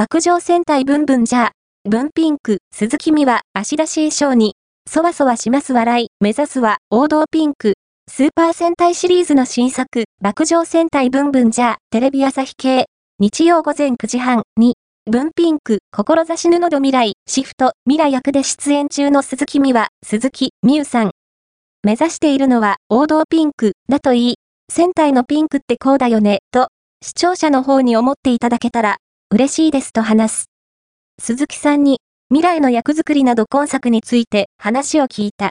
[0.00, 1.50] 爆上戦隊ブンブンじゃ。
[1.84, 4.54] ブンピンク、鈴木美は足出し衣装に、
[4.88, 7.74] そわそわします笑い、目指すは王道ピンク、
[8.10, 11.76] スーパー戦隊シリーズの新作、爆上戦隊ブンブンじゃ。
[11.90, 12.86] テレビ朝日系、
[13.18, 21.10] 日曜午前9時半に、ブンピンク、志布の未来、シフト、未来役で出演中の鈴木美は、鈴木美優さん。
[21.82, 23.72] 目指しているのは王道ピンク。
[23.90, 24.34] だと言い、
[24.72, 26.68] 戦隊のピンクってこうだよね、と、
[27.04, 28.96] 視聴者の方に思っていただけたら、
[29.32, 30.44] 嬉しいですと話す。
[31.20, 35.48] 鈴木さんに、未来の役作りなど今作について話を聞いた。